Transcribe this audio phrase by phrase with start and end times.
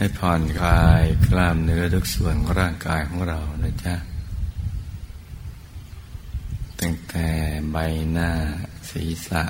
[0.00, 3.94] ให้ผ่อนคลายกล้ามเนื้อทุกส่วนของร่างกายของเรานะจ๊ะ
[6.80, 7.26] ตั้งแต่
[7.70, 7.76] ใบ
[8.12, 8.30] หน้า
[8.90, 9.44] ศีรษะ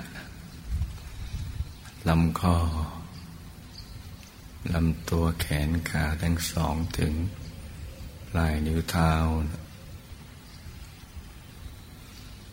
[2.08, 2.58] ลำคอ
[4.74, 7.12] ลำตัวแขนขาทั้งสองถึง
[8.28, 9.12] ปลายนิ้วเท้า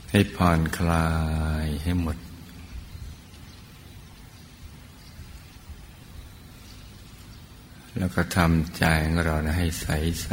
[0.09, 1.09] ให้ผ่อนคลา
[1.65, 2.17] ยให้หมด
[8.05, 9.87] แล้วก็ทำใจของเรานะให้ใส
[10.23, 10.31] ใส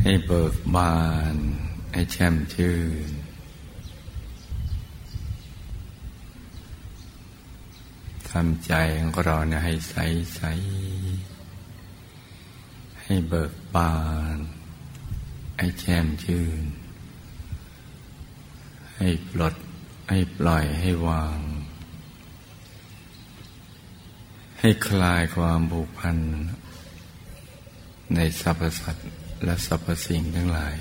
[0.00, 0.96] ให้เบิกบา
[1.32, 1.36] น
[1.92, 2.78] ให้แช่มชื่
[3.08, 3.10] น
[8.30, 9.96] ทำใจของเราเนี่ยให้ใส
[10.36, 10.42] ใส
[13.02, 13.96] ให้เบิกบา
[14.36, 14.38] น
[15.58, 16.62] ให้แช่มชื่น
[18.96, 19.54] ให้ปลด
[20.08, 21.38] ให้ปล่อยให้วาง
[24.60, 26.16] ให้คลายความผูกพัน
[28.14, 29.08] ในสรรพสัตว์
[29.44, 30.76] และสรรพสิ่งทั้งหลาย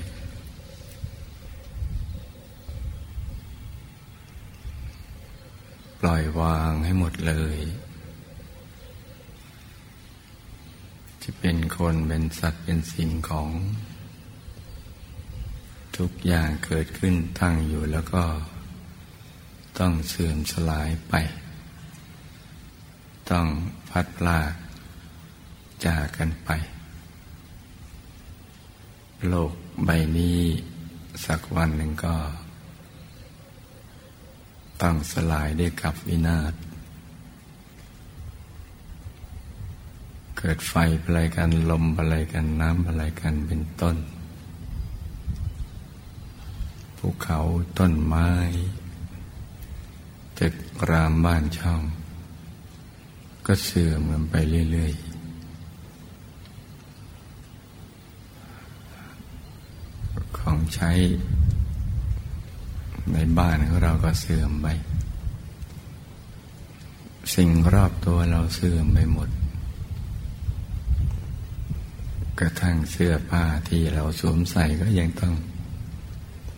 [6.00, 7.58] ปล่อยวางให้หมดเลย
[11.24, 13.50] จะเป็นคนเป็นสัตว์เป็นสิ่งของ
[15.98, 18.24] ทุกอย่างเกิดขึ้นตั้งอยู่แล้วก็
[19.80, 21.16] ต้องเสื่อมสลายไป
[23.32, 23.48] ต้อง
[23.90, 24.40] พัดพลา
[25.86, 26.50] จากกันไป
[29.28, 29.54] โลก
[29.86, 30.40] ใบนี้
[31.26, 32.16] สักวันหนึ่งก็
[34.82, 36.54] ต้องสลายด้วยกับวินาศ
[40.38, 40.74] เกิดไฟ
[41.04, 43.98] อะไรกันลมอะไรกันน้ำอะไรกันเป็นต้น
[46.98, 47.40] ภูเขา
[47.80, 48.32] ต้นไม้
[50.40, 50.56] ตึก
[50.90, 51.82] รามบ้านช่อง
[53.46, 54.36] ก็เสื่อมมันไป
[54.72, 55.16] เรื่อยๆ
[60.38, 60.92] ของใช้
[63.14, 64.68] ในบ้านของเราก็เสื่อมไป
[67.36, 69.30] สิ่งรอบตัวเราเสื่อมไปหมด
[72.40, 75.34] กระทั่งเสื้อผ้าที่เราสวมใส่ก็ยังต้อง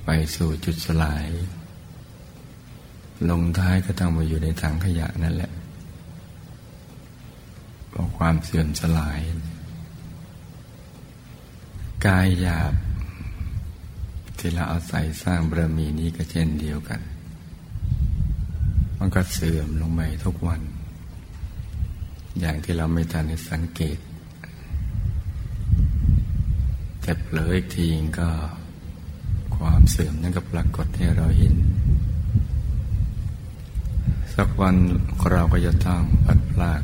[0.06, 1.28] ไปสู่จุดสลาย
[3.30, 5.52] ลงท้ายก็ต้องมาอยู่ในถังขยะนั่นแหละ
[7.98, 9.22] ราะความเสื่อมสลาย
[12.06, 12.74] กายหยาบ
[14.38, 17.02] ที่เราอาศัยสร้างบารมีนี้ก็เช่นเดียวกัน
[18.98, 20.62] มันก็เสื่อมลงไปทุกวัน
[22.40, 23.98] อย่างที่เราไม่ทันได้สังเกต
[27.02, 27.88] แต่เผลออีกที
[28.20, 28.30] ก็
[29.58, 31.56] ความเสื่อมนั้นก็ปรากฏให้เราเห็น
[34.36, 34.76] สักวัน
[35.32, 36.82] เราก็จะต้องพัดพลาก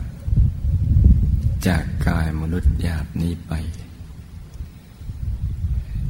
[1.67, 3.53] จากกายมนุษย์หยาบนี้ไป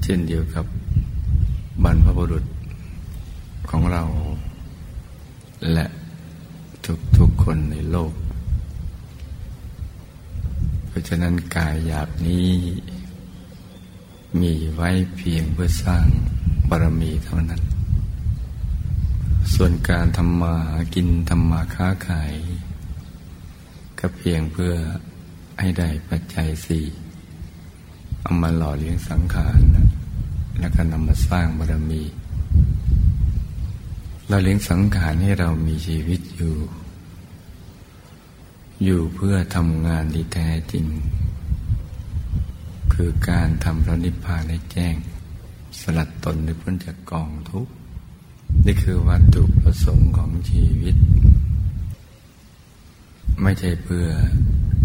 [0.03, 0.65] เช่นเดียวกับ
[1.83, 2.45] บรรพบุรุษ
[3.69, 4.03] ของเรา
[5.73, 5.85] และ
[7.17, 8.13] ทุกๆคนในโลก
[10.87, 12.49] เพราะฉะนั้นกายหยาบนี้
[14.41, 16.07] มีไว้เพียงเพื่อสร้าง
[16.69, 17.61] บารมีเท่านั้น
[19.53, 20.55] ส่วนการทำมา
[20.93, 22.33] กินทำมาค้าขาย
[23.99, 24.73] ก็เพียงเพื่อ
[25.59, 26.85] ให้ได้ปัจจัยสี่
[28.21, 29.59] เอามาหล่อเลี้ยงสังขาร
[30.59, 32.03] แล้วก็นำมาสร้างบารมี
[34.27, 36.55] เราเลี้ยงสังขารให้เรามีชีวิตอยู่
[38.83, 40.85] อยู่เพื่อทำงานที่แท้จริง
[42.93, 44.95] คือการทำพระนิพพานให้แจ้ง
[45.79, 47.73] สลัดตนในพ้นจากกองทุกข์
[48.65, 50.95] นี่คือวัตถุประสงค์ของชีวิต
[53.41, 54.07] ไม่ใช่เพื่อ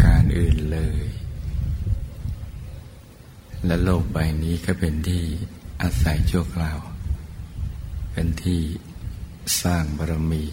[0.05, 1.03] การอื่นเลย
[3.65, 5.23] และโลกใบนี้ก็เป็นที่
[5.81, 6.79] อาศัยชั่วคราว
[8.11, 8.61] เป็นที่
[9.63, 10.43] สร้างบารมี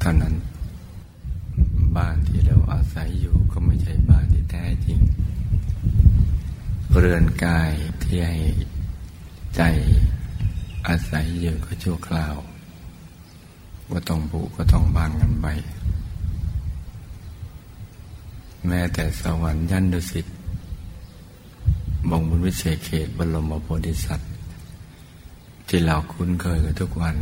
[0.00, 0.34] เท่านั้น
[1.96, 5.00] บ้านที่เราอาศัยอยู่ก็ไม่ใช่บ้านที่แท้จริง
[6.98, 7.72] เรือนกาย
[8.02, 8.40] ที่ให้
[9.56, 9.62] ใจ
[10.88, 12.34] อาศัยอยู่ก็ชั่วคราว
[13.92, 15.46] ก็ต้องบุก็ต้องบางกันไป
[18.66, 20.26] แม้แต่สวรรค์ยันดุสิต
[22.10, 24.30] บงบุญวิเศษเขตบรมโพธิสัตว์
[25.68, 27.16] ที่เราคุ้นเคยกันทุกวัน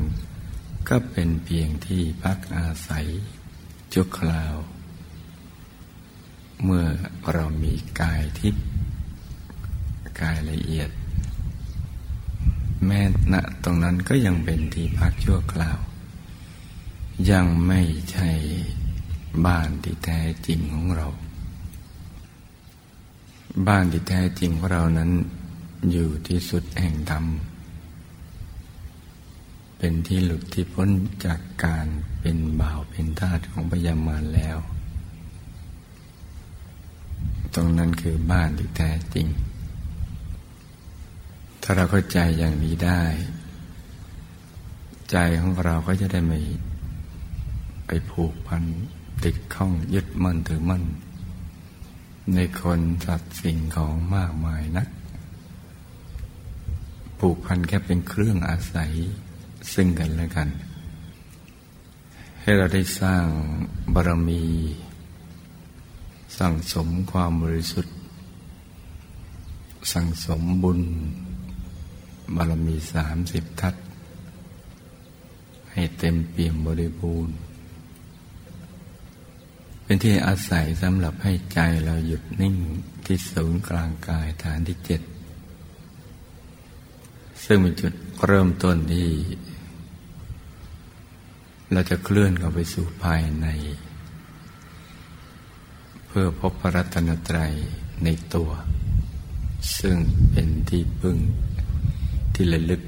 [0.88, 3.06] ก็เป็นเพียงที่พักอาศัย
[3.92, 4.54] จุกคราว
[6.64, 6.84] เมื่อ
[7.32, 8.64] เรามีกายทิพย์
[10.20, 10.90] กายละเอียด
[12.84, 13.00] แม้
[13.32, 15.78] ณตรงนั้นก็ยังเป็นที่พักชั่วคราว
[17.30, 17.80] ยังไม่
[18.12, 18.30] ใช่
[19.46, 21.08] บ้านที่แท้จริงของเรา
[23.66, 25.10] บ้านที่แท้จริงของเรานั้น
[25.90, 27.24] อยู่ที่สุดแห่งธรรม
[29.78, 30.88] เป็นที่หลุดที่พ้น
[31.24, 31.86] จากการ
[32.20, 34.58] เป็นบ่าวเป็นทาสของพยามารแล้ว
[37.54, 39.26] ตรงนั้นคือบ้านที่แท้จริง
[41.62, 43.02] ถ้าเราเข้าใจอย่างนี้ได้
[45.10, 46.40] ใจของเราก็จะได้ไม่
[47.86, 48.64] ไปผูกพัน
[49.24, 50.82] ติดข้องยึดมั่นถือมั่น
[52.34, 54.88] ในคนสัตว์สิ่งของมากมายนัก
[57.18, 58.92] ผูกพันแค่เป็นเครื่องอาศัย
[59.72, 60.48] ซึ่งกันและกัน
[62.40, 63.24] ให้เราได้สร้าง
[63.94, 64.42] บารมี
[66.38, 67.94] สั่งสมความบริสุทธิ์
[69.92, 70.80] สั่งสมบุญ
[72.34, 73.74] บารมีสามสิบทัศ
[75.72, 77.36] ให้เต็มเปี่ยมบริบูรณ์
[79.88, 82.56] เป็นที่อาศัยสำหรับให้ใจเราหยุดนิ่ง
[83.06, 85.00] ที่ศูนย์กลางกายฐานที่เจ็ด
[87.44, 87.92] ซึ่งเป็นจุด
[88.26, 89.08] เริ่มต้นที่
[91.72, 93.46] เราจะเคลื่อนเข้าไปสู่ภายใน
[96.06, 97.52] เพื่อพบพระรัตนตรัย
[98.04, 98.50] ในตัว
[99.78, 99.96] ซึ่ง
[100.30, 101.16] เป็นที่พึ่ง
[102.34, 102.82] ที่ระลึก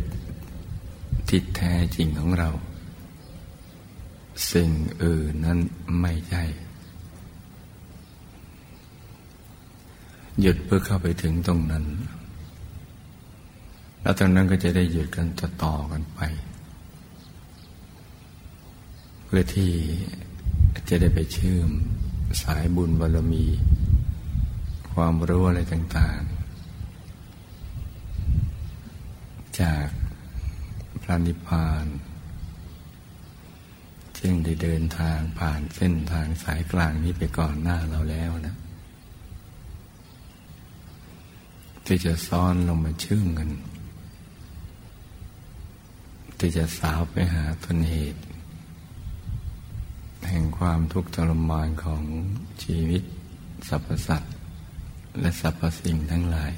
[1.28, 2.50] ที่แท้จริงของเรา
[4.52, 4.70] สิ่ง
[5.02, 5.58] อื่นนั้น
[6.02, 6.44] ไม่ใช่
[10.40, 11.84] หยุดเพื่อเข้าไปถึงตรงนั้น
[14.02, 16.20] แล้วตรงนั้นก็จะได้หยุดกันต่อต่อกันไป
[19.24, 19.70] เพื่อที่
[20.88, 21.70] จะได้ไปเชื่อม
[22.42, 23.46] สายบุญบารมี
[24.92, 26.40] ความรู้อะไรต่าง ๆ
[29.60, 29.86] จาก
[31.02, 31.86] พระนิพพาน
[34.18, 38.56] ซึ่งได้เดินทางผ่านเส้นทางสายกลางนี้ไปก่อนหน้าเราแล้วนะ
[41.92, 43.50] ที่จะซ้อนลงมาเชื่อมกัน
[46.38, 48.20] ที่จะสาวไปหาต้นเหตุ
[50.28, 52.02] แห่งความทุกข์ทรมานของ
[52.64, 53.02] ชีวิต
[53.68, 54.34] สรรพสัตว์
[55.20, 56.52] และสรรพสิ่งทั้งหลาย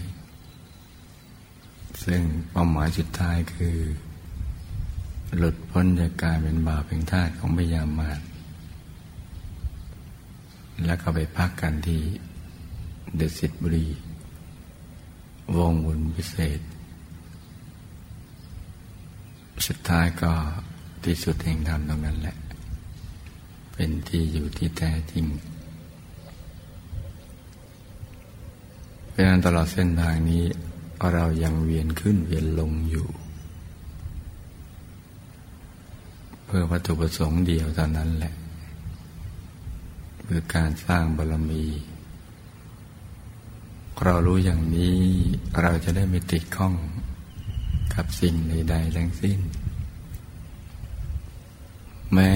[2.04, 3.76] ซึ่งเป้าหมายสุดท้ายคือ
[5.36, 8.20] หลุดพ้นจากการเป็นบาปเป็นทาสของพยามาร
[10.84, 12.00] แล้วก็ไปพักกันที่
[13.16, 13.88] เดสิตบุรี
[15.56, 16.60] วงบุญพิเศษ
[19.66, 20.32] สุดท้ายก็
[21.04, 22.36] ที่สุดแห่งธรรมตรงนั้นแหละ
[23.72, 25.26] เป็นที่อยู่ที่แท้จริง
[29.08, 30.44] เพราะนั้นตลอดเส้นทางนี้
[31.12, 33.06] เรายังเวียนขึ้นเวียนลงอยู่
[36.44, 38.34] เพื่อวัตถุประสงค์เดียวเท่านั้นแหละ
[40.26, 41.64] คือการสร้างบารมี
[44.04, 44.98] เรารู้อย่างนี้
[45.62, 46.74] เราจะได้ไม่ติดข้อง
[47.94, 49.38] กับสิ่งใดๆทั้งสิ้น
[52.12, 52.32] แม้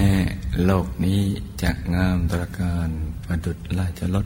[0.63, 1.21] โลกนี้
[1.61, 2.89] จะงามตระการ
[3.23, 4.25] ประดุดราชรถ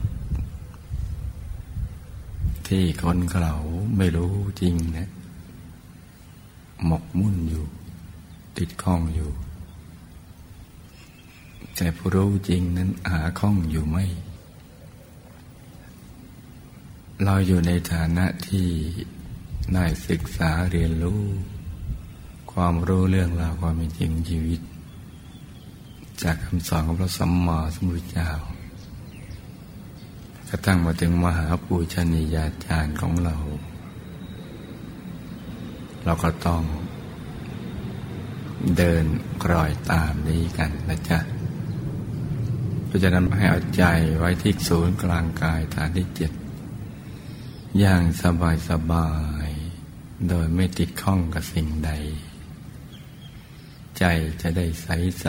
[2.68, 3.54] ที่คนเขา
[3.96, 5.08] ไม่รู้จริงนะ
[6.86, 7.64] หมกมุ่นอยู่
[8.58, 9.30] ติดข้องอยู่
[11.76, 14.04] แต่ผู้รู้จริงนั้นหาข้องอยู่ไม่
[17.24, 18.68] เราอยู่ในฐานะที่
[19.74, 21.22] ได้ศึกษาเรียนรู้
[22.52, 24.60] ความรู้เรื่องราวความเป็นจริงชีวิต
[26.22, 28.30] จากคำสอนของพระสัมมาสัมพุทธเจ้า
[30.48, 33.36] กระทั่งมาถึงมหาปูชนียาจารย์ของเรา
[36.04, 36.62] เราก็ต้อง
[38.76, 39.04] เดิน
[39.44, 41.18] กรอยตามนี้กันนะจ๊ะ
[42.86, 43.84] เพราะฉะนั้นให้เอาใจ
[44.18, 46.32] ไว้ที่ศูนย์กลางกายฐานที่เจ็ด
[47.80, 49.08] อย่างสบายสบา
[49.46, 49.48] ย
[50.28, 51.90] โดยไม่ติดข้องกับสิ่งใด
[53.98, 54.04] ใจ
[54.40, 54.88] จะได้ใส
[55.20, 55.26] ใส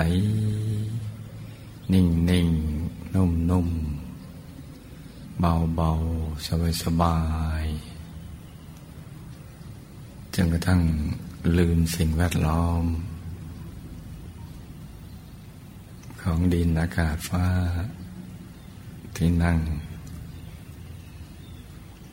[1.93, 2.49] นิ่งนิ่ง
[3.13, 3.69] นุ่มนุ่ม
[5.39, 5.91] เบาเบา
[6.47, 7.19] สบายสบา
[7.61, 7.65] ย
[10.35, 10.81] จนกระทั่ง
[11.57, 12.83] ลืมสิ่งแวดล้อม
[16.21, 17.47] ของดินอากาศฟ้า
[19.15, 19.59] ที่นั่ง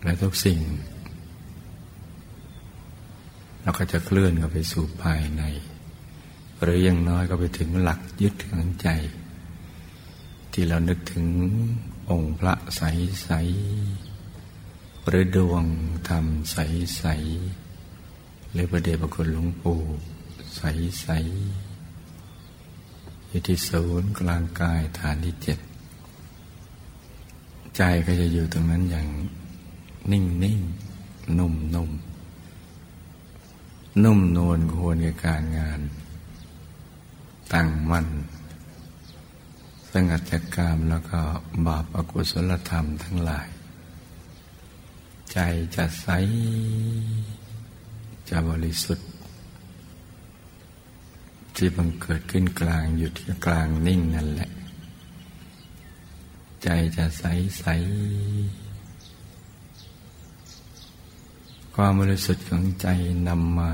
[0.02, 0.60] และทุกสิ่ง
[3.62, 5.42] เราก็จะเคลื่อนเข้าไปสู่ภายใน
[6.62, 8.88] หรืออย่างน้อยก็ไปถึงหลักยึดของใจ
[10.52, 11.26] ที่เรานึกถึง
[12.10, 12.82] องค์พระใส
[13.24, 13.30] ใส
[15.06, 15.64] หรือดวง
[16.08, 16.56] ธรรมใส
[16.98, 17.04] ใส
[18.52, 19.80] หรือประเดชพระคุณหลวงปู่
[20.56, 20.62] ใส
[21.00, 21.08] ใส
[23.28, 25.58] อยู่ที่ศูนย์กลางกายฐานที่เจ็ด
[27.76, 29.08] ใจก็จะอยู่ตรงนั้นอย่าง
[30.10, 30.60] นิ่งนิ่ง
[31.38, 31.90] นุ่มนุ่ม
[34.04, 35.80] นุ่มนวลควรกับการงาน
[37.52, 38.06] ตั้งมั่น
[39.90, 41.20] สงัดจากกามแล้วก็
[41.66, 43.48] บาปอกุศลธรรมทั้งหลาย
[45.32, 45.38] ใจ
[45.76, 46.06] จะใส
[48.28, 49.08] จะบริสุทธิ์
[51.54, 54.50] ที่บังเกิดขึ้นกลางอยู่ที่กลางนิ่งนั่นแหละ
[56.62, 57.24] ใจจะใส
[57.58, 57.64] ใส
[61.82, 62.86] ความบริสุทธิ์ของใจ
[63.28, 63.72] นำมา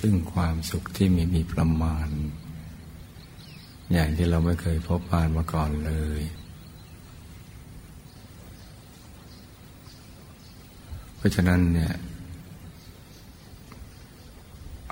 [0.00, 2.08] ซึ่งความสุขที่ไม่มีประมาณ
[3.92, 6.22] อย่างที่เราไม่เคยพบผ่านมาก่อนเลย
[11.16, 11.94] เพราะฉะนั้นเนี่ย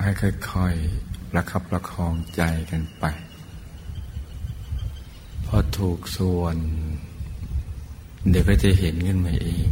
[0.03, 0.11] ให้
[0.53, 3.05] ค่อยๆประคับประคองใจกันไป
[5.47, 6.57] พอถูกส่วน
[8.31, 9.71] เดี๋ยวก็จะเห็นขึ้นมาเอง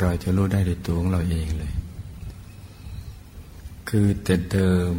[0.00, 1.74] เราจะรู้ได้ด้วยตัวของเราเองเลย
[3.88, 4.94] คือแต่เดิม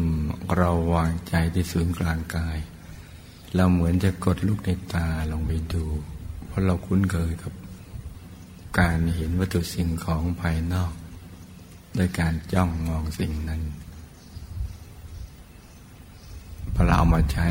[0.58, 2.58] เราวางใจที่ศูนย์กลางกาย
[3.56, 5.84] เราเหมือนจะกดลูกในตาลงไปดู
[6.46, 7.54] เพราะเราคุ้นเคยกับ
[8.80, 10.94] การเห็นวัตถุสิ่งของภายนอก
[11.96, 13.62] โดยการจ้องมองสิ่งนั้น
[16.74, 17.48] พอเราเอามาใช้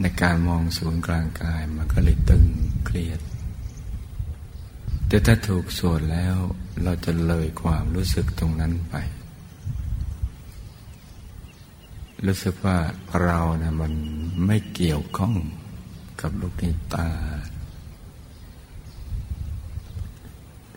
[0.00, 2.44] ในการมองศูนย์กลางกายมันก็เลยตึง
[2.86, 3.20] เครียด
[5.12, 6.36] แต่ถ้าถูกสวดแล้ว
[6.82, 8.94] เราจะเลยความรู้สึกตรงนั้นไป
[12.26, 12.78] รู้สึกว่า
[13.22, 13.92] เรานะ่ะมัน
[14.46, 15.34] ไม่เกี่ยวข้อง
[16.20, 16.64] กับลูกใน
[16.94, 17.08] ตา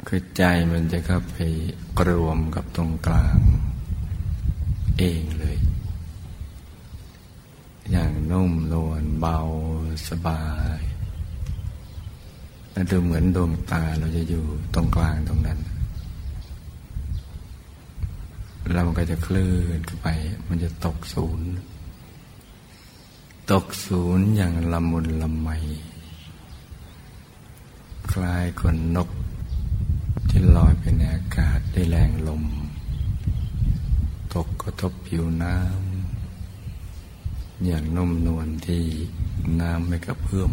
[0.08, 1.36] คือใจมันจะเข้าไป
[2.08, 3.40] รวมกับตรงกลาง
[5.00, 5.58] เองเลย
[7.92, 9.38] อย่างนุ่มนวลเบา
[10.08, 10.44] สบา
[10.80, 10.82] ย
[12.76, 15.60] แล้วดูเหมือนดวงตาเราจะอยู่ตรงกลางตรงนั้น
[18.74, 20.08] เราก็จะเคลื่อนขึ้นไป
[20.48, 21.48] มันจะตกศูนย์
[23.52, 25.50] ตกศูนย์อย่างละมุนละไม
[28.12, 29.10] คล้ายคนนก
[30.30, 32.44] ที่ลอยไปในอากาศได้แรงลม
[34.34, 38.84] ตกกระทบผิวน้ำอย่างนุ่มนวลที่
[39.60, 40.52] น้ำไม่กระเพื่อม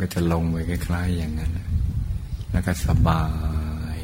[0.00, 1.52] ก็จะลงไปคล้ายๆอย่างนั้น
[2.50, 3.24] แล้วก็สบา
[3.96, 3.98] ย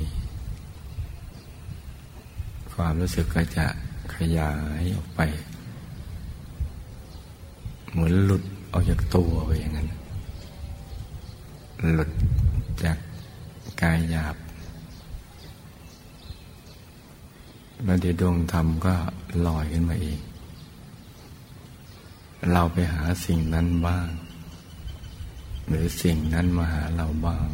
[2.75, 3.67] ความรู้สึกก็จะ
[4.15, 5.21] ขยายออกไป
[7.91, 9.89] เหมือนหลุดออกจากตัวไปอย่างนั้น
[11.93, 12.11] หลุด
[12.85, 12.99] จาก
[13.83, 14.37] กายหยาบ
[17.85, 18.95] แล้วเดี๋ยวดวงธรรมก็
[19.47, 20.19] ลอยขึ้นมาเอง
[22.53, 24.09] เราไปหาสิ่งนั้นบ้าง
[25.69, 27.49] หรือสิ่งนั้นมาหาเราบ้าง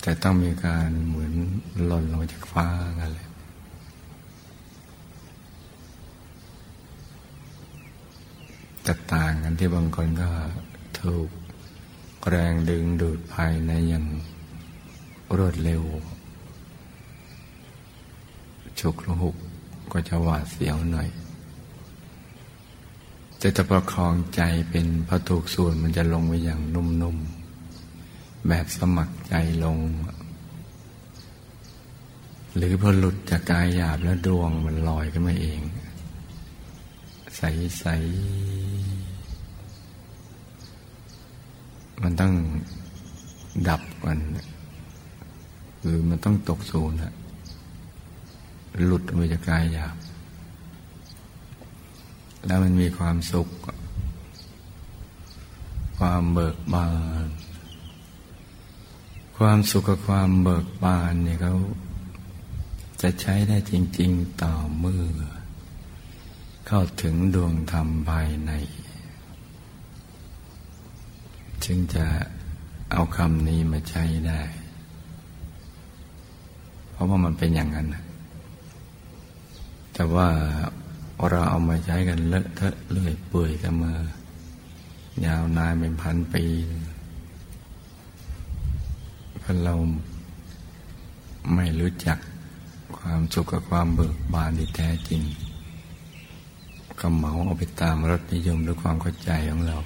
[0.00, 1.32] แต่ต้องมีการเหมือน
[1.86, 3.28] หล่นลงจากฟ้ากันเลย
[8.82, 10.30] แต่ต่างกันที่บางคนก็
[11.00, 11.28] ถูก
[12.28, 14.04] แรงดึงดูดภายในอย่าง
[15.36, 15.82] รวดเร็ว
[18.80, 19.36] ฉุกระหุก
[19.92, 21.08] ก็จะหวาดเสียวหน่อย
[23.38, 29.78] แต่จะประคองใจเป็นพระถูกส่วนมันจะลงไปอย่างนุ่มๆ แบบสมัครใจลง
[32.56, 35.60] หรือพอหลุดจากกายหยาบแล้วดวงมันลอยขึ้นมาเอง
[37.36, 42.32] ใสๆ มันต้อง
[43.68, 44.18] ดับกัน
[45.80, 46.98] หรือมันต้องตกศูนย์
[48.86, 49.96] หลุดออกไปจากกายหยาบ
[52.46, 53.48] แล้วมันมีความสุข
[55.98, 56.90] ความเบิกบา
[57.24, 57.26] น
[59.38, 61.54] ความสุขกับความเบิกบานเนี่ยเขา
[63.02, 65.04] จะใช้ได้จริง ๆ ต่อเมื่อ
[66.66, 68.52] เข้าถึงดวงธรรมภายใน
[71.64, 72.06] จึงจะ
[72.92, 74.42] เอาคำนี้มาใช้ได้
[76.90, 77.88] เพราะว่ามันเป็นอย่างนั้น
[79.94, 80.28] แต่ว่า
[81.30, 83.92] เราเอามาใช้กันเลอะเทอะเลื่อยเปื่อยกันมา
[85.24, 86.44] ยาวนานเป็นพันปี
[89.38, 89.74] เพราะเรา
[91.54, 92.18] ไม่รู้จัก
[92.98, 95.22] ความสุขกับความเบิกบานที่แท้จริง
[97.00, 99.78] ก็เหมาเอาไปตามรสนิยมด้วยความเข้าใจของเรา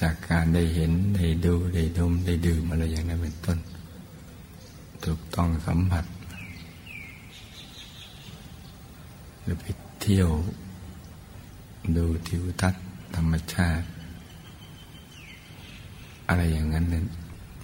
[0.00, 3.58] จากการได้เห็น ได้ดู ได้ดม ได้ดื่มอะไรอย่างนั้นเป็นต้น
[5.04, 6.04] ถูกต้องสัมผัส
[9.42, 9.64] หรือไป
[10.00, 10.30] เที่ยว
[11.96, 13.86] ดูทิวทัศน์ธรรมชาติ
[16.28, 17.06] อะไรอย่างนั้นนั้น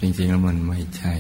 [0.00, 1.14] จริงๆแล้วมันไม่ใช่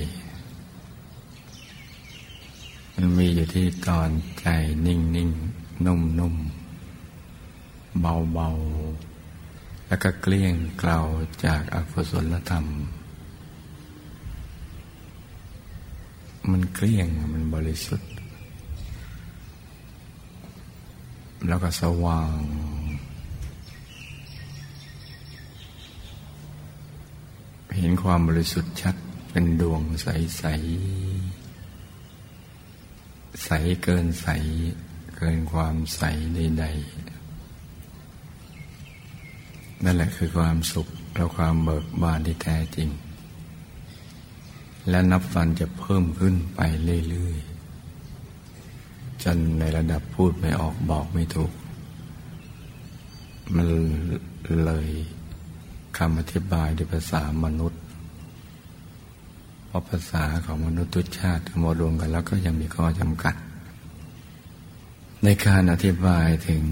[2.94, 4.10] มันมีอยู่ที่ตอน
[4.40, 4.46] ใจ
[4.86, 5.30] นิ่งนิ่ง
[5.86, 6.34] นุ่มนุ่ม
[8.00, 8.48] เบาเบา
[9.86, 11.00] แล้วก็เกลี้ยงเกลา
[11.44, 12.66] จากอกุศลธรรม
[16.50, 18.10] มันเกลี้ยงมันบริสุทธิ์
[21.48, 22.36] แล้วก็สว่าง
[27.76, 28.96] เห็นความบริสุทธิ์ชัด
[29.30, 30.42] เป็นดวงใสๆ
[33.44, 33.50] ใส
[33.82, 34.28] เกินใส
[35.16, 36.02] เกินความใส
[36.34, 36.76] ใดๆ
[39.84, 42.88] นั่นแหละคือความสุขและความเบิกบานที่แท้จริง
[44.88, 46.60] และนับวันจะเพิ่มขึ้นไป
[47.10, 47.55] เรื่อยๆ
[49.26, 51.52] จนในระดับพูดไม่ออกบอกไม่ถูก
[53.54, 53.66] มัน
[54.64, 54.88] เลย
[55.98, 57.82] คำอธิบายด้วยภาษามนุษย์
[59.66, 63.34] เพราะภาษาของมนุษย์ทุกชาติมารวมกันแล้วก็ยังมีข้อจำกัด
[65.24, 66.64] ในการอธิบายถึง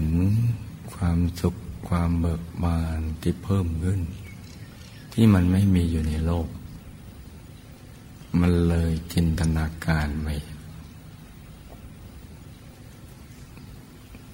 [0.93, 1.55] ความสุข
[1.89, 4.01] ความเบิกบานที่เพิ่มขึ้น
[5.13, 6.47] ที่มันไม่มีอยู่ในโลก
[8.39, 10.35] มันเลยจินตนาการไม่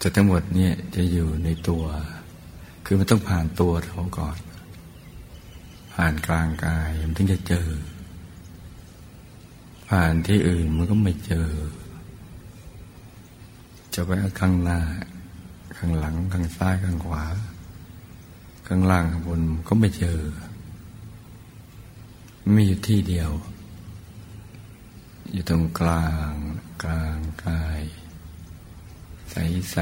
[0.02, 1.84] แต่ทั้งหมดเนี่ยจะอยู่ในตัว
[2.84, 4.38] คือมันต้องผ่านตัวเขาก่อน
[5.94, 7.68] ผ่านกลางกายมันถึงจะเจอ
[9.88, 11.48] ผ่านที่อื่นมันก็ไม่เจอ
[13.94, 14.10] จะไป
[14.40, 14.80] ข้างหน้า
[15.76, 17.24] ข้างหลัง ข้างซ้าย ข้างขวา
[18.66, 20.20] ข้างล่างข้างบนก็ไม่เจอ
[22.54, 23.30] มีอยู่ที่เดียว
[25.32, 26.32] อยู่ตรงกลาง
[26.82, 27.80] กลางกาย
[29.32, 29.36] ใส
[29.72, 29.78] ใส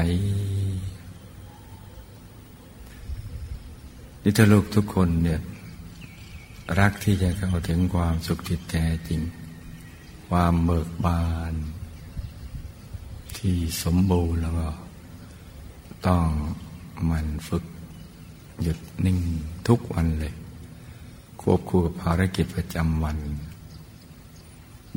[4.23, 5.41] นี่ถ้าลูกทุกคนเนี่ย
[6.79, 9.21] รักที่จะเข้าถึงความสุขที่แท้จริง
[10.29, 11.53] ความเบิกบาน
[13.37, 14.69] ที่สมบูรณ์แล้วก็
[16.07, 16.25] ต้อง
[17.09, 17.63] มันฝึก
[18.61, 19.19] หยุดนิ่ง
[19.67, 20.33] ทุกวันเลย
[21.41, 23.17] ควบคู่กับภารกิจประจำวัน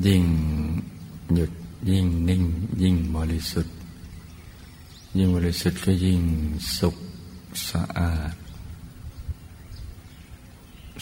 [0.07, 0.25] ยิ่ง
[1.35, 1.53] หยุด
[1.91, 2.43] ยิ่งนิ่ง
[2.83, 3.74] ยิ่งบริสุทธิ
[5.19, 6.21] ยิ่งบริสุทธิ์ก็ยิ่ง
[6.79, 6.97] สุข
[7.71, 8.35] สะอาด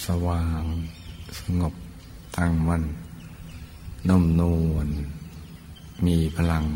[0.07, 0.63] สว่าง
[1.41, 1.75] สงบ
[2.37, 2.85] ตั้งมั่น
[4.09, 4.89] นุ่มนวล
[6.07, 6.67] มีพลัง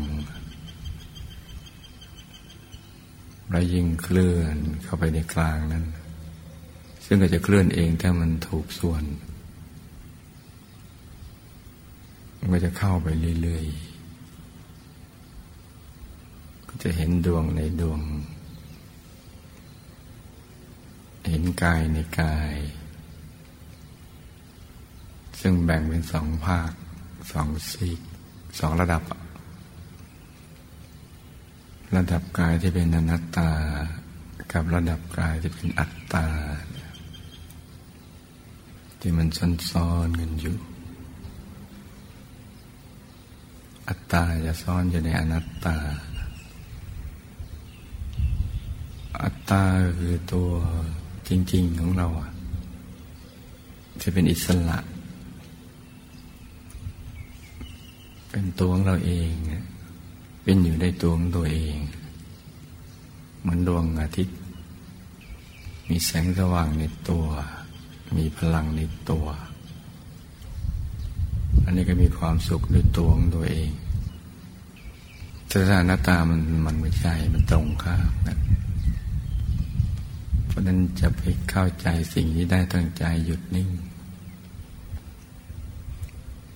[3.49, 5.85] และยิ่งเคลื่อนเข้าไปในกลางนั้น
[7.05, 9.03] ซึ่งก็จะเคลื่อนเองถ้ามันถูกส่วน
[12.39, 13.07] มันก็จะเข้าไป
[13.41, 13.96] เรื่อยๆ
[16.67, 18.01] ก็จะเห็นดวงในดวง
[21.29, 22.55] เห็นกายในกาย
[25.41, 26.71] ซึ่งแบ่งเป็นสองภาค
[27.31, 27.99] สองซีก
[28.59, 29.03] สองระดับ
[31.95, 33.51] ระดับกายที่เป็นอนัตตา
[34.51, 36.27] กับระดับกายที่เป็นอัตตา
[38.99, 39.27] ที่มัน
[39.71, 40.57] ซ้อนๆกันอยู่
[43.87, 45.77] อัตตาจะซ่อนอยู่ในอนัตตา
[49.23, 49.63] อัตตา
[49.99, 50.49] คือตัว
[51.27, 52.29] จริง ๆ ของเราอะ
[54.01, 54.79] จะเป็นอิสระ
[58.29, 59.31] เป็นตัวของเราเอง
[60.43, 61.77] เป็นอยู่ในตัวของตัวเอง
[63.41, 64.37] เหมือนดวงอาทิตย์
[65.89, 67.25] มีแสงสว่างในตัว
[68.17, 69.25] มีพลังในตัว
[71.63, 73.71] อันนี้ก็มีความสุขในตัวของตัวเอง
[75.53, 78.37] สถานตามันมันไม่ใช่ มันตรงข้ามนะ
[80.57, 83.69] ราะนั้นจะไปเข้าใจสิ่งที่ได้ตั้งใจหยุดนิ่ง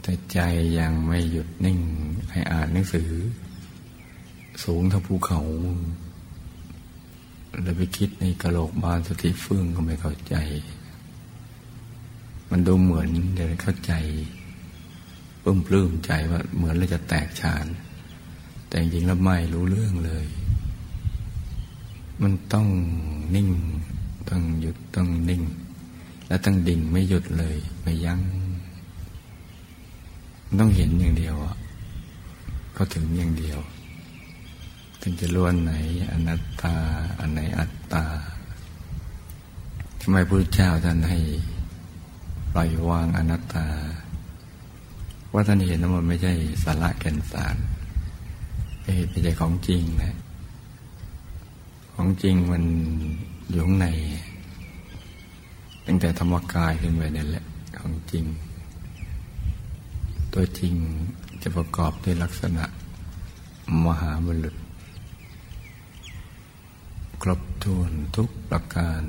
[0.02, 0.40] แต่ใจ
[0.80, 1.80] ยังไม่หยุดนิ่ง
[2.32, 3.12] ให้อ่านหนังสือ
[4.64, 5.42] สูงเท่าภูเขา
[7.64, 10.36] แล้วไปคิดในกระโหลกบานสติเฟื่องก็ไม่เข้าใจ
[12.50, 13.94] มันดูเหมือนเดี๋ยวเข้าใจ
[15.44, 17.66] ปลื้มปลื้มใจว่าเหมือนเราจะแตกฉาน
[18.68, 20.26] แต่จริงแล้วไม่รู้เรื่องเลย
[22.22, 22.68] มันต้อง
[23.36, 23.50] นิ่ง
[24.30, 25.44] ต้องหยุดต้องนิ่ง
[26.28, 28.22] แล้วต้องดิ่งไม่หยุดเลยไม่ยัง้ง
[30.60, 31.56] ต้องเห็นอย่างเดียวอะ
[32.74, 33.60] เขาถึงอย่างเดียว
[35.02, 35.72] ถึงจะล้วนไหน
[36.12, 36.76] อนัตตา
[37.20, 38.06] อันไหนอัตตา
[40.02, 41.20] ทำไมพระเจ้าท่านให้
[42.54, 43.68] ปล่อยวางอนัตตา
[45.34, 47.56] ว่าท่านเห็นว่ามันไม่ใช่สาระแก่นสาร
[48.82, 50.16] ไม่ใช่ของจริงนะ
[51.96, 52.64] ของจริงมัน
[53.52, 53.88] อยู่ข้างใน
[55.86, 57.46] ตั้งแต่ธรรมกายขึ้นไปนั่นแหละ
[57.78, 58.26] ของจริง
[60.34, 60.74] ตัวจริง
[61.42, 62.66] จะประกอบด้วยลักษณะ
[63.86, 64.56] มหาบุรุษ
[67.22, 69.02] ครบถ้วนทุกประการ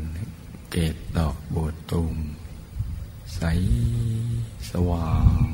[0.71, 2.17] เกตดอกโบดตูม
[3.35, 3.41] ใส
[4.71, 5.45] สว่าง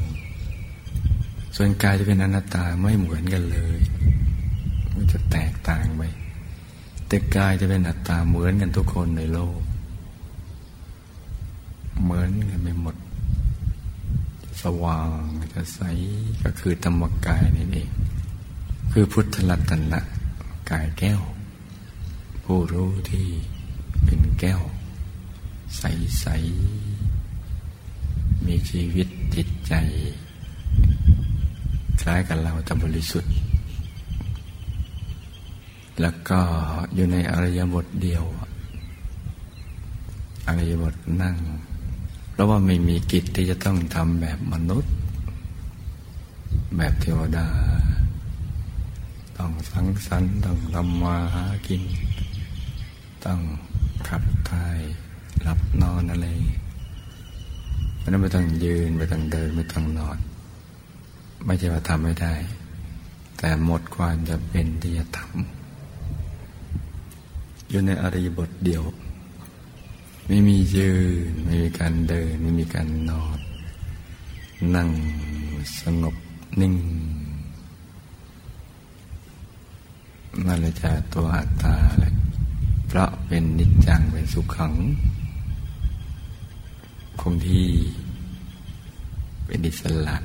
[1.56, 3.80] ส่วนกายจะเป็นอนัตตาไม่เหมือนกันเลย
[4.94, 6.02] มันจะแตกต่างไป
[7.08, 9.58] แต่กายจะเป็นอัตตาเหมือนกันทุกคนในโลก
[12.02, 12.96] เหมือนกันไปหมด
[14.62, 15.08] สว่าง
[15.54, 15.80] จะใส
[16.42, 17.90] ก็คือธรรมกายนี่เอง
[18.92, 20.00] คือพุทธลัตนะ
[20.70, 21.20] กายแก้ว
[22.44, 23.26] ผู้รู้ที่
[24.04, 24.60] เป็นแก้ว
[25.78, 25.84] ใส
[26.20, 26.26] ใส
[28.46, 29.74] มีชีวิตจิตใจ
[32.00, 33.32] คล้ายกับเราแต่บริสุทธิ์
[36.00, 36.40] แล้วก็
[36.94, 38.24] อยู่ในอริยบทเดียว
[40.48, 41.36] อริยบทนั่ง
[42.32, 44.94] เพราะว่าไม่มีกิจที่จะต้องทำแบบมนุษย์
[46.76, 47.46] แบบเทวดา
[49.38, 51.82] ต้องสังสรรค์ต้องทำมาหากิน
[53.24, 53.40] ต้อง
[54.08, 54.78] ขับถ่าย
[55.42, 56.26] หลับนอนอะไร
[57.98, 60.18] เพราะนั้นไม่ต้องยืนไม่ต้องเดินไม่ต้องนอน
[61.44, 62.34] ไม่ใช่ว่าทำไม่ได้
[63.38, 65.57] แต่หมดความจะเป็นที่จะทำ
[67.70, 68.82] อยู่ในอริยบทเดียว
[70.26, 70.92] ไม่มียื
[71.30, 73.38] น ไม่มีการเดิน ไม่มีการนอน
[74.74, 74.88] นั่ง
[75.80, 76.16] สงบ
[76.60, 76.74] นิ่ง
[80.46, 82.14] นั่นแหละจะตัวอัตตาแหละ
[82.86, 84.74] เพราะเป็นนิจจังเป็นสุขขัง
[87.20, 87.68] คงที่
[89.46, 90.16] เป็นอิสระ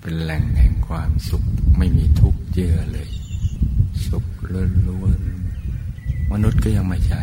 [0.00, 1.44] เป็นแหล่งแห่งความสุข
[1.78, 3.10] ไม่มีทุกข์เยื่อเลย
[4.06, 5.20] สุขล้วน
[6.32, 7.22] มนุษย์ก็ยังไม่ใช่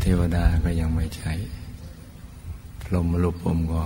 [0.00, 1.32] เทวดาก็ยังไม่ใช่
[2.82, 3.84] พรหมรูปผมก็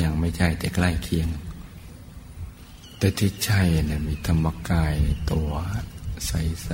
[0.00, 1.28] ยังไม่ใช่แต่ใกล้เคียง
[2.98, 4.94] แต่ที่ใช่เนี่ยมีธรรมกาย
[5.32, 5.50] ตัว
[6.26, 6.70] ใส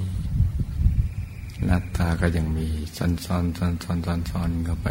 [0.00, 4.88] ๆหน้าตาก็ยังมีซ้อนซ้อนซ้อนซ้อนซ้อนซ้อนเข้าไป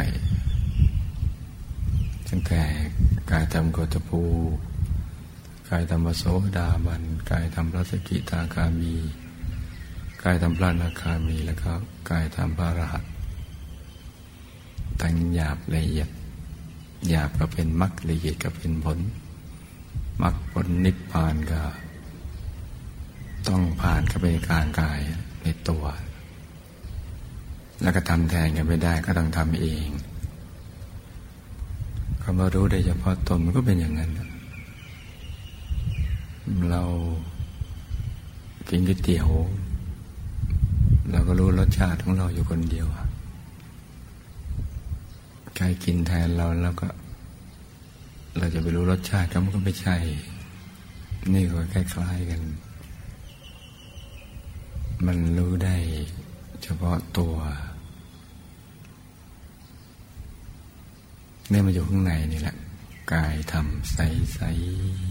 [2.28, 2.62] ตั้งแต่
[3.30, 4.22] กายธรรมโกตภู
[5.68, 6.24] กายธรรมโส
[6.56, 8.94] ดาบัน กายธรรมพระสกิตาคามี
[10.24, 11.70] กายทำพระนาคามีแล้วก็
[12.10, 13.04] กายทำพระรหัส
[15.00, 16.08] ตั้งหยาบละเอียด
[17.08, 18.98] หยาบก็เป็นมรรคละเอียดก็เป็นผล
[20.22, 21.62] มรรคผลนิพพานก็
[23.48, 25.00] ต้องผ่านเข้าไปกางกาย
[25.42, 25.84] ในตัว
[27.82, 29.88] แล้วก็ทำแทนกันไม่ได้ก็ต้องทำเอง
[32.22, 34.10] คำว่ารู้ได้เฉพาะตนมันก็เป็นอย่างนั้น
[36.70, 36.82] เรา
[38.68, 39.28] กินก๋วยเตี๋ยว
[41.10, 42.86] เราก็รู้รสชาติของเราอยู่คนเดียว
[45.56, 46.88] ใครกินแทนเราแล้วก็
[48.38, 49.96] เราจะไปรู้รสชาติก็มันก็ไม่ใช่
[51.32, 52.40] นี่ก็คล้ายๆกัน
[55.06, 55.76] มันรู้ได้
[56.62, 57.34] เฉพาะตัว
[61.48, 62.56] เนี่ยมันอยู่ข้างในนี่แหละ
[63.12, 64.40] กายทำใส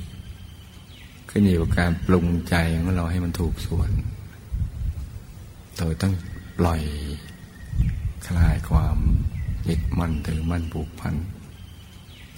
[0.09, 3.89] ๆขึ้นอยู่กับการปรุงใจของเราให้มันถูกส่วน
[5.79, 6.13] โดยต้อง
[6.59, 6.81] ปล่อย
[8.27, 8.97] คลายความ
[9.67, 11.15] ยึดมั่นถือมั่นผูกพัน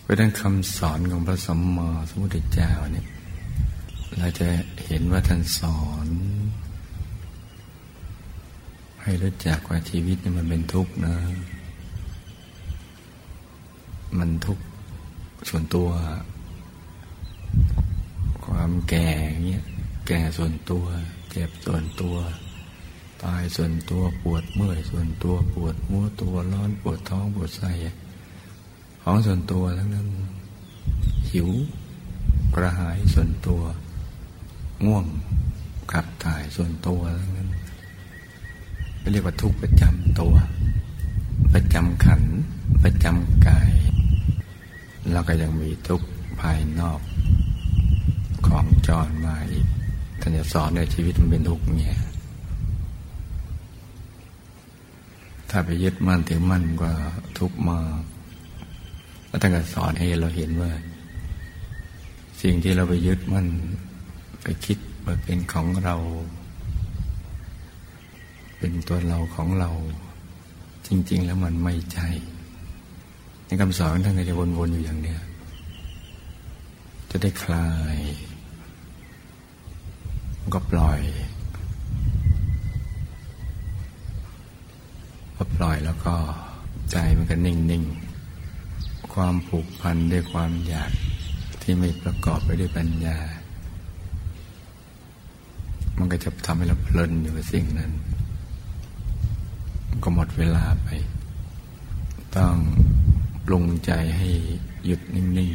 [0.01, 3.05] เพราะนั้นคำสอนของพระสัมมาสัมพุทธเจ้าเนี่ย
[4.17, 4.47] เราจะ
[4.85, 6.07] เห็นว่าท่านสอน
[9.03, 11.15] ให้รู้จักว่าชีวิตนี่มันเป็นทุกข์นะ
[14.17, 14.65] มันทุกข์
[15.49, 15.89] ส่วนตัว
[18.45, 19.07] ความแก่
[19.47, 19.65] เงี้ย
[20.07, 20.85] แก่ส่วนตัว
[21.29, 22.15] เจ็บส่วนตัว
[23.23, 27.71] ตายส่วนตัวปวดเมื่อยส่วนตัวปวดหัวตัวร้อนปวดท้องปวดไส้
[29.03, 30.07] ของส่วนตัวทั้งนั้น
[31.31, 31.49] หิว
[32.55, 33.61] กระหายส่วนตัว
[34.85, 35.05] ง่วง
[35.91, 37.49] ขับถ่ายส่วนตัวทั้งนั้น
[39.11, 40.33] เรียกว่าทุกข์ประจำตัว
[41.53, 42.21] ประจำขัน
[42.83, 43.71] ประจำกาย
[45.11, 46.01] แล้วก็ยังมีทุก
[46.41, 46.99] ภายนอก
[48.47, 49.67] ของจรมาอีก
[50.21, 51.97] ท่านจะสอนในชีวิตมันเป็นทุกข์เนี่ย
[55.51, 56.91] ถ้าไปยึดมั่นถือมั่นก็
[57.39, 58.01] ทุกมาก
[59.27, 60.71] แล้วท่านก็สอนให้เราเห็นว่า
[62.41, 63.47] สิ่งที่เราไปยึดมั่น
[64.41, 65.95] ไปคิดว่าเป็นของเรา
[68.57, 69.69] เป็นตัวเราของเรา
[70.87, 72.09] จริง ๆ แล้วมันไม่ใช่
[73.45, 75.21] ในคำสอนท่านก็จะวนๆอยู่อย่างเนี้ย
[77.09, 77.97] จะได้คลาย
[80.53, 81.01] ก็ปล่อย
[85.41, 86.15] อปล่อยแล้วก็
[86.91, 90.91] ใจมันก็นิ่งๆ ความผูกพันด้วยความอยาก
[91.61, 93.17] ที่ไม่ประกอบไปด้วยปัญญา
[95.97, 97.91] มันก็จะทำให้เราเพลินอยู่กับสิ่งนั้น
[100.03, 100.87] ก็หมดเวลาไป
[102.35, 102.55] ต้อง
[103.45, 104.29] ปรุงใจให้
[104.85, 105.51] หยุดนิ่ง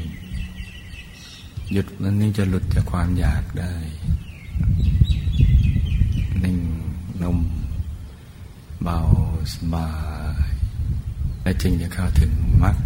[0.85, 3.75] ๆ หยุดนั้นนี่จะหลุดจากความอยากได้
[6.44, 6.59] นิ่ง
[7.22, 7.38] นุ่ม
[8.88, 9.05] เบา
[9.55, 9.90] สบา
[10.49, 10.51] ย
[11.42, 12.77] และจึงจะเข้าถึงมรรค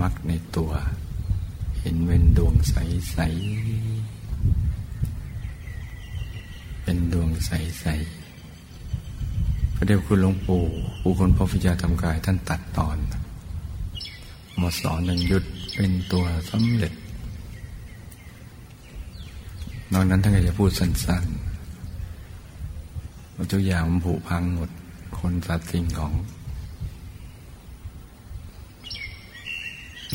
[0.00, 0.70] มรรคในตัว
[1.80, 2.74] เห็นเป็นดวงใส
[3.20, 3.26] ๆ
[6.82, 7.84] เป็นดวงใส
[8.60, 10.64] ๆ พระเดชคุณหลวงปู่
[11.00, 12.96] ผู้คนพระพิจารทำกายท่านตัดตอน
[14.60, 15.44] มาสอนหนึ่งยุด
[15.76, 16.92] เป็นตัวสำเร็จ
[19.92, 21.55] นอกนั้นท่านก็จะพูดสั้น ๆ
[23.52, 24.70] ทุกอย่างมันผุพังหมด
[25.18, 26.12] คนสัตว์สิ่งของ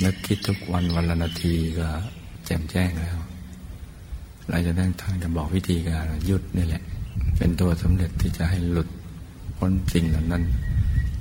[0.03, 1.87] นึกคิดทุกวันวันละนาทีก็
[2.45, 3.17] แจ่มแจ้งแล้ว
[4.49, 6.83] เราจะได้ทางจะบอกวิธีการยุดนี่แหละ
[7.37, 8.89] เป็นตัวสำเร็จที่จะให้หลุด
[9.57, 10.43] พ้นสิ่งเหล่านั้น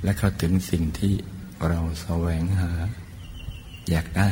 [0.03, 1.13] และเข้าถึงสิ่งที่
[1.67, 2.71] เราแสวงหา
[3.89, 4.31] อยากได้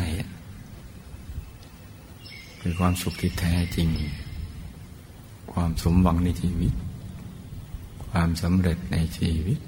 [2.62, 3.90] คือความสุขที่แท้จริง
[5.54, 6.74] ความสมหวังในชีวิต
[8.12, 9.60] ความสำเร็จในชีวิต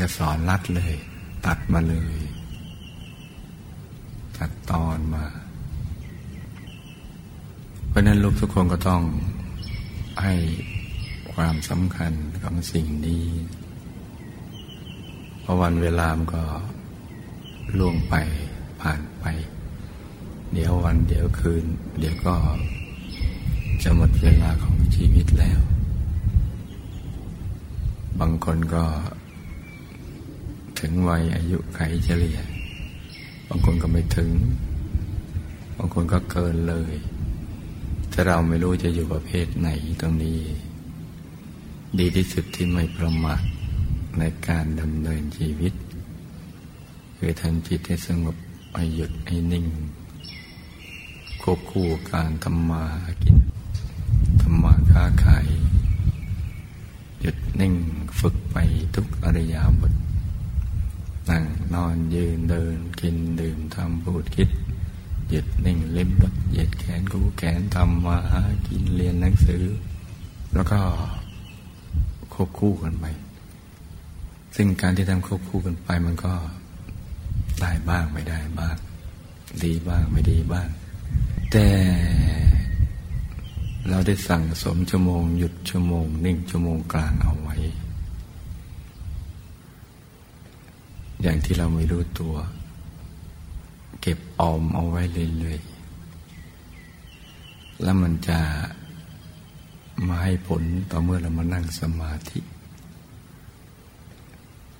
[0.00, 0.94] จะสอนรัดเลย
[1.46, 2.18] ตัดมาเลย
[4.38, 5.24] ตัดตอนมา
[7.88, 9.02] เพราะนั้นลูกทุกคนก็ต้อง
[10.22, 10.34] ให้
[11.34, 13.24] ความสำคัญของสิ่งนี้
[15.40, 16.44] เพราะวันเวลามันก็
[17.78, 18.14] ล่วงไป
[18.80, 19.24] ผ่านไป
[20.52, 21.64] เดี๋ยววันเดี๋ยวคืน
[21.98, 22.34] เดี๋ยวก็
[23.82, 25.60] จะหมดเวลาของชีวิตแล้ว
[28.20, 28.84] บางคนก็
[30.80, 32.38] ถึงวัยอายุไขเฉลี่ย
[33.48, 34.30] บางคนก็ไม่ถึง
[35.76, 36.92] บางคนก็เกินเลย
[38.12, 39.68] ถ้าเราไม่รู้จะอยู่ประเภทไหน
[40.00, 40.38] ตรงนี้
[41.98, 43.42] ดีที่สุดที่ไม่ประมาท
[44.18, 45.72] ในการดำเนินชีวิต
[47.16, 48.36] คือทำจิตให้สงบ
[48.74, 49.66] ให้หยุดให้นิ่ง
[51.42, 52.84] ควบคู่การทำมา
[53.22, 53.36] กิน
[54.40, 55.48] ทำมาค้าขาย
[57.20, 57.74] หยุดนิ่ง
[58.20, 58.56] ฝึกไป
[58.94, 59.92] ทุกอริยาบท
[61.28, 61.44] นั่ง
[61.74, 64.48] นอนยืนเดินกินดื่มทำพูดคิด
[65.28, 69.64] หยุดนิ่งเล็บรถเหยียดแขนกูแขนทำมาหากินเรียนหนังสือ
[70.54, 70.80] แล้วก็
[72.32, 73.06] ควบคู่กันไป
[74.56, 76.34] ซึ่งการที่ทำควบคู่กันไปมันก็
[77.60, 78.76] ได้บ้างไม่ได้บ้าง
[79.64, 80.68] ดีบ้างไม่ดีบ้าง
[81.52, 81.66] แต่
[83.88, 87.47] เราได้สั่งสมชั่วโมง หยุดชั่วโมง นิ่งชั่วโมงกลางเอาไว้
[91.22, 92.34] อย่างที่เราไม่รู้ตัว
[94.00, 95.02] เก็บออมเอาไว้
[95.38, 98.38] เรื่อยๆแล้วมันจะ
[100.06, 102.40] มาให้ผลต่อเมื่อเรามานั่งสมาธิ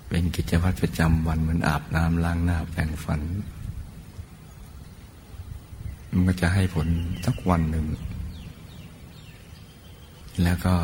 [0.07, 3.21] เป็นกิจวัตรประจำวันมันอาบน้ำล้างหน้าแปรงฟัน
[6.11, 6.87] มันก็จะให้ผล
[7.25, 7.85] สักวันหนึ่ง
[10.43, 10.75] แล้วก็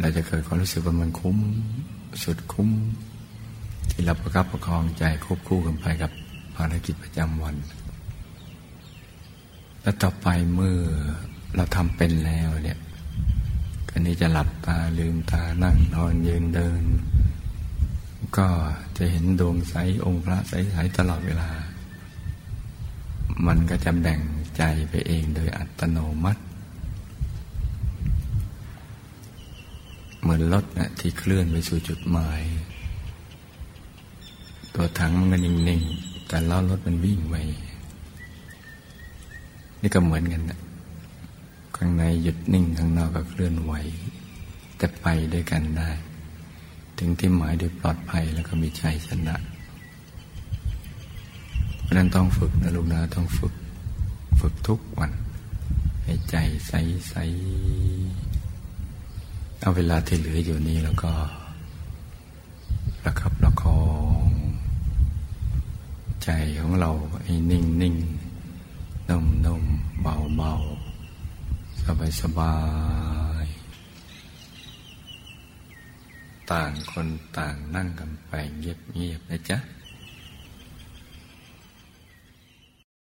[0.00, 1.38] เราจะเกิดความรู้สึกว่ามันคุ้ม
[2.22, 2.70] สุดคุ้ม
[3.90, 6.12] ที่เราประคับประคองใจควบคู่กันไปกับ
[6.56, 7.56] ภารกิจประจำวัน
[9.82, 10.78] แล้วต่อไปเมื่อ
[11.54, 12.78] เราทำเป็นแล้วเนี่ย
[13.88, 16.82] กันนี้จะหลับตาลืมตานั่งนอนยืนเดิน
[18.36, 18.48] ก็
[18.96, 21.50] จะเห็นดวงใสองค์พระใสๆตลอดเวลา
[23.46, 24.20] มันก็จะแบ่ง
[24.56, 26.42] ใจไปเองโดยอัตโนมัติ
[30.20, 32.40] เหมือนรถนะที่เคลื่อนไปสู่จุดหมาย
[34.76, 37.34] ตัวถังมันก็นิ่งๆแต่ล้อรถมันวิ่งไป
[39.80, 40.58] นี่ก็เหมือนกันนะ
[41.76, 43.72] ข้างในหยุดนิ่งข้างนอกก็เคลื่อนไหว
[44.76, 45.90] แต่ไปด้วยกันได้
[46.98, 49.36] ถึงที่หมายโดยปลอดภัยแล้วก็มีชัยชนะ
[51.82, 53.54] เพราะนั้นต้องฝึกนะลูกนะต้องฝึก
[54.40, 55.12] ฝึกทุกวัน
[56.04, 56.36] ให้ใจ
[56.66, 61.10] ใสๆเอาเวลาที่เหลืออยู่นี้แล้วก็
[63.02, 63.45] ประคับประ
[66.28, 66.90] ใจของเรา
[67.24, 67.96] ให้นิ่งนิ่ง
[69.08, 69.64] นุ่มนุ่ม
[70.02, 70.52] เบาเบา
[71.82, 72.54] สบายสบา
[73.44, 73.46] ย
[76.50, 77.08] ต่างคน
[77.38, 79.58] ต่างนั่งกันไปเงียบเงียบนะจ๊ะ